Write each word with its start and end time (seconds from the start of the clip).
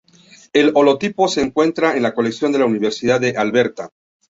El 0.51 0.71
holotipo 0.73 1.27
se 1.27 1.43
encuentra 1.43 1.95
en 1.95 2.01
la 2.01 2.15
colección 2.15 2.51
de 2.51 2.57
la 2.57 2.65
Universidad 2.65 3.21
de 3.21 3.37
Alberta. 3.37 3.91